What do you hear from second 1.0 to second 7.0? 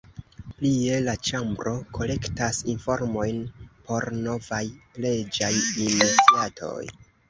la Ĉambro kolektas informojn por novaj leĝaj iniciatoj.